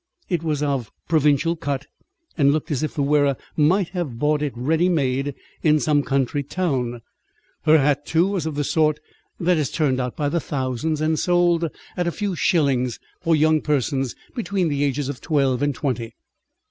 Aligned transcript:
It 0.29 0.41
was 0.41 0.63
of 0.63 0.91
provincial 1.07 1.55
cut, 1.55 1.85
and 2.35 2.51
looked 2.51 2.71
as 2.71 2.81
if 2.81 2.95
the 2.95 3.03
wearer 3.03 3.37
might 3.55 3.89
have 3.89 4.17
bought 4.17 4.41
it 4.41 4.51
ready 4.55 4.89
made 4.89 5.35
in 5.61 5.79
some 5.79 6.01
country 6.01 6.41
town. 6.41 7.03
Her 7.65 7.77
hat, 7.77 8.03
too, 8.07 8.25
was 8.25 8.47
of 8.47 8.55
the 8.55 8.63
sort 8.63 8.99
that 9.39 9.57
is 9.59 9.69
turned 9.69 9.99
out 10.01 10.15
by 10.17 10.27
the 10.27 10.39
thousand 10.39 11.01
and 11.01 11.19
sold 11.19 11.69
at 11.95 12.07
a 12.07 12.11
few 12.11 12.35
shillings 12.35 12.99
for 13.21 13.35
young 13.35 13.61
persons 13.61 14.15
between 14.33 14.69
the 14.69 14.83
ages 14.83 15.07
of 15.07 15.21
twelve 15.21 15.61
and 15.61 15.75
twenty. 15.75 16.15